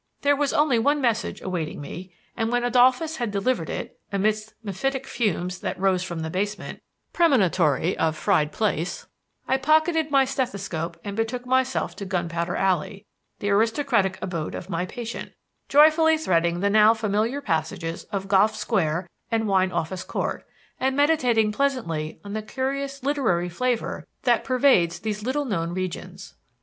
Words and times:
There 0.23 0.35
was 0.35 0.51
only 0.51 0.79
one 0.79 0.99
message 0.99 1.43
awaiting 1.43 1.79
me, 1.79 2.11
and 2.35 2.51
when 2.51 2.63
Adolphus 2.63 3.17
had 3.17 3.29
delivered 3.29 3.69
it 3.69 3.99
(amidst 4.11 4.55
mephitic 4.63 5.05
fumes 5.05 5.59
that 5.59 5.77
rose 5.79 6.01
from 6.01 6.21
the 6.21 6.31
basement, 6.31 6.81
premonitory 7.13 7.95
of 7.99 8.17
fried 8.17 8.51
plaice), 8.51 9.05
I 9.47 9.57
pocketed 9.57 10.09
my 10.09 10.25
stethoscope 10.25 10.99
and 11.03 11.15
betook 11.15 11.45
myself 11.45 11.95
to 11.97 12.05
Gunpowder 12.05 12.55
Alley, 12.55 13.05
the 13.37 13.51
aristocratic 13.51 14.17
abode 14.23 14.55
of 14.55 14.71
my 14.71 14.87
patient, 14.87 15.33
joyfully 15.69 16.17
threading 16.17 16.61
the 16.61 16.69
now 16.71 16.95
familiar 16.95 17.39
passages 17.39 18.05
of 18.05 18.27
Gough 18.27 18.55
Square 18.55 19.07
and 19.29 19.47
Wine 19.47 19.71
Office 19.71 20.03
Court, 20.03 20.47
and 20.79 20.97
meditating 20.97 21.51
pleasantly 21.51 22.19
on 22.23 22.33
the 22.33 22.41
curious 22.41 23.03
literary 23.03 23.49
flavor 23.49 24.07
that 24.23 24.43
pervades 24.43 24.97
these 24.97 25.21
little 25.21 25.45
known 25.45 25.75
regions. 25.75 26.33